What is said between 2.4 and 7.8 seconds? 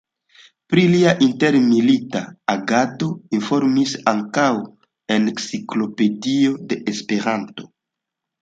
agado informis ankaŭ Enciklopedio de Esperanto.